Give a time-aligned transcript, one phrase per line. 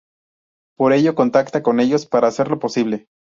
[0.79, 3.05] Por ello contacta con ellos para hacerlo posible.